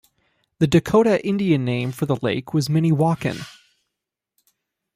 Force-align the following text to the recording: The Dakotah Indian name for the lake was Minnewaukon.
The 0.57 0.65
Dakotah 0.65 1.23
Indian 1.23 1.63
name 1.63 1.91
for 1.91 2.07
the 2.07 2.15
lake 2.23 2.55
was 2.55 2.69
Minnewaukon. 2.69 3.45